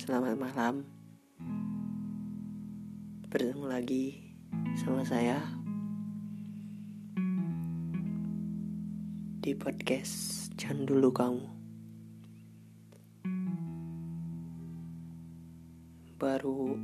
[0.00, 0.88] Selamat malam.
[3.28, 4.32] Bertemu lagi
[4.80, 5.36] sama saya
[9.44, 11.44] Di podcast Jangan Dulu Kamu.
[16.16, 16.80] Baru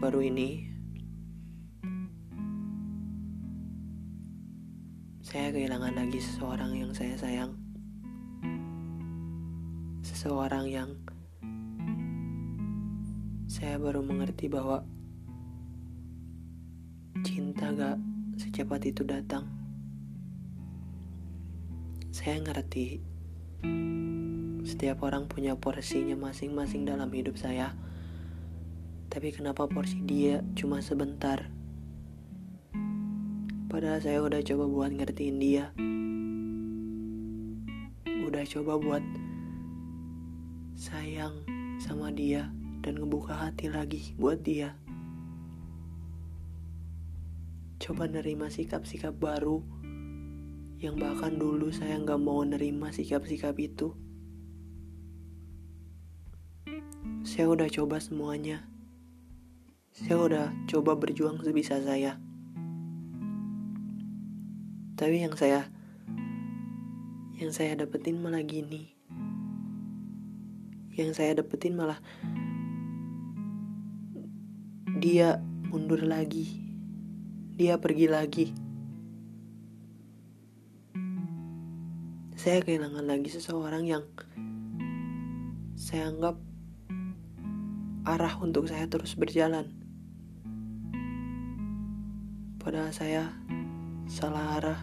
[0.00, 0.64] Baru ini
[5.20, 7.60] Saya kehilangan lagi seseorang yang saya sayang.
[10.00, 11.03] Seseorang yang
[13.64, 14.84] saya baru mengerti bahwa
[17.24, 17.96] cinta gak
[18.36, 19.48] secepat itu datang.
[22.12, 23.00] Saya ngerti
[24.68, 27.72] setiap orang punya porsinya masing-masing dalam hidup saya.
[29.08, 31.48] Tapi kenapa porsi dia cuma sebentar?
[33.72, 35.72] Padahal saya udah coba buat ngertiin dia.
[38.28, 39.04] Udah coba buat
[40.76, 41.48] sayang
[41.80, 42.52] sama dia
[42.84, 44.76] dan ngebuka hati lagi buat dia.
[47.80, 49.64] Coba nerima sikap-sikap baru
[50.84, 53.96] yang bahkan dulu saya nggak mau nerima sikap-sikap itu.
[57.24, 58.68] Saya udah coba semuanya.
[59.96, 62.20] Saya udah coba berjuang sebisa saya.
[65.00, 65.72] Tapi yang saya
[67.40, 68.92] yang saya dapetin malah gini.
[70.92, 71.98] Yang saya dapetin malah
[75.04, 75.36] dia
[75.68, 76.64] mundur lagi.
[77.60, 78.46] Dia pergi lagi.
[82.32, 84.08] Saya kehilangan lagi seseorang yang
[85.76, 86.40] saya anggap
[88.08, 89.68] arah untuk saya terus berjalan.
[92.56, 93.28] Padahal saya
[94.08, 94.80] salah arah.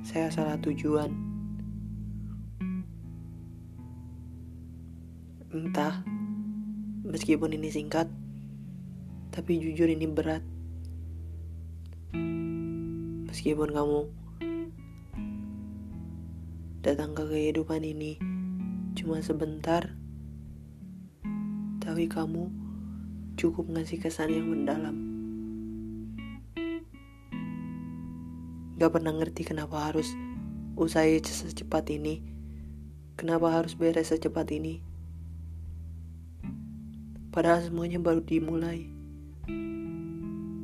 [0.00, 1.12] Saya salah tujuan.
[5.52, 6.00] Entah,
[7.04, 8.08] meskipun ini singkat,
[9.38, 10.42] tapi jujur ini berat.
[13.30, 14.00] Meskipun kamu
[16.82, 18.18] datang ke kehidupan ini
[18.98, 19.94] cuma sebentar,
[21.78, 22.50] tapi kamu
[23.38, 24.98] cukup ngasih kesan yang mendalam.
[28.74, 30.18] Gak pernah ngerti kenapa harus
[30.74, 32.26] usai secepat ini,
[33.14, 34.82] kenapa harus beres secepat ini.
[37.30, 38.97] Padahal semuanya baru dimulai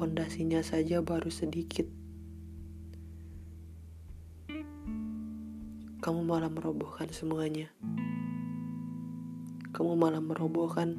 [0.00, 1.84] pondasinya saja baru sedikit.
[6.00, 7.68] Kamu malah merobohkan semuanya.
[9.76, 10.96] Kamu malah merobohkan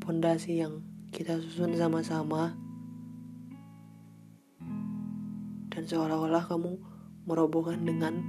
[0.00, 0.80] pondasi yang
[1.12, 2.56] kita susun sama-sama.
[5.68, 6.80] Dan seolah-olah kamu
[7.28, 8.24] merobohkan dengan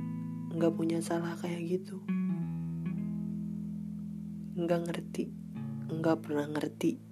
[0.52, 2.04] nggak punya salah kayak gitu.
[4.60, 5.32] Nggak ngerti,
[5.88, 7.09] nggak pernah ngerti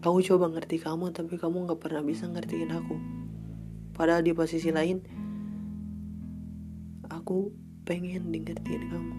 [0.00, 2.96] Aku coba ngerti kamu tapi kamu gak pernah bisa ngertiin aku.
[3.92, 5.04] Padahal di posisi lain,
[7.12, 7.52] aku
[7.84, 9.16] pengen di ngertiin kamu.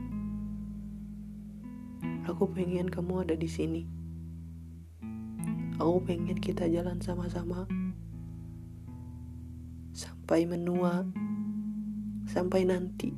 [2.33, 3.85] Aku pengen kamu ada di sini.
[5.77, 7.69] Aku pengen kita jalan sama-sama
[9.93, 11.05] sampai menua,
[12.25, 13.13] sampai nanti.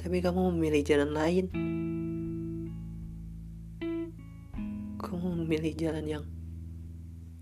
[0.00, 1.46] Tapi kamu memilih jalan lain.
[5.42, 6.24] Memilih jalan yang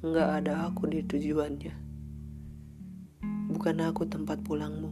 [0.00, 1.77] nggak ada aku di tujuannya.
[3.53, 4.88] Bukan aku tempat pulangmu.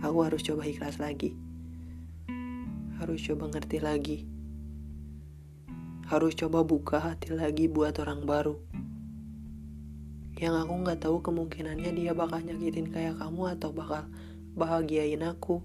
[0.00, 1.36] Aku harus coba ikhlas lagi.
[2.96, 4.18] Harus coba ngerti lagi.
[6.08, 8.56] Harus coba buka hati lagi buat orang baru.
[10.40, 14.08] Yang aku nggak tahu kemungkinannya dia bakal nyakitin kayak kamu atau bakal
[14.56, 15.60] bahagiain aku.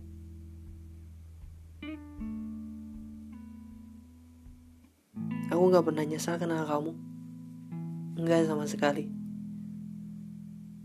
[5.57, 6.93] Aku gak pernah nyesal kenal kamu.
[8.13, 9.09] Enggak sama sekali.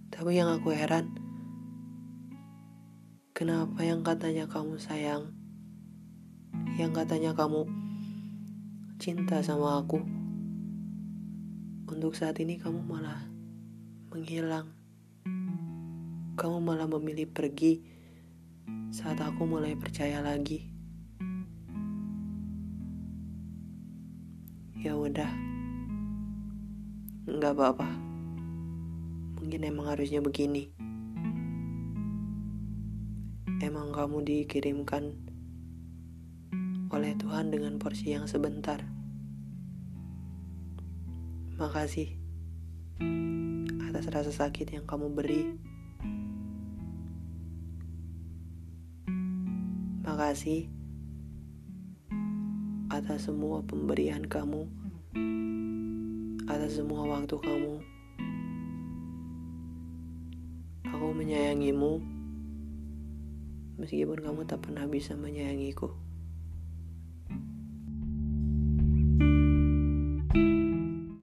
[0.08, 1.12] Tapi yang aku heran,
[3.36, 5.36] kenapa yang katanya kamu sayang,
[6.80, 7.68] yang katanya kamu
[8.96, 10.00] cinta sama aku,
[11.92, 13.28] untuk saat ini kamu malah
[14.08, 14.72] menghilang.
[16.40, 17.84] Kamu malah memilih pergi
[18.88, 20.72] saat aku mulai percaya lagi.
[24.82, 25.30] ya udah.
[27.30, 27.86] Nggak apa-apa.
[29.38, 30.74] Mungkin emang harusnya begini.
[33.62, 35.22] Emang kamu dikirimkan
[36.90, 38.82] oleh Tuhan dengan porsi yang sebentar.
[41.62, 42.18] Makasih
[43.86, 45.42] atas rasa sakit yang kamu beri.
[50.02, 50.81] Makasih
[52.92, 54.68] atas semua pemberian kamu,
[56.44, 57.80] atas semua waktu kamu.
[60.92, 62.04] Aku menyayangimu,
[63.80, 66.01] meskipun kamu tak pernah bisa menyayangiku.